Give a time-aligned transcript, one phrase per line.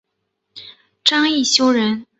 [1.03, 2.07] 张懋修人。